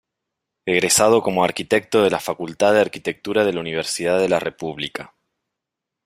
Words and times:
Egresado 0.65 1.21
como 1.21 1.43
arquitecto 1.43 2.01
de 2.01 2.09
la 2.09 2.19
Facultad 2.19 2.73
de 2.73 2.79
Arquitectura 2.79 3.45
de 3.45 3.53
la 3.53 3.59
Universidad 3.59 4.17
de 4.19 4.29
la 4.29 4.39
República. 4.39 5.13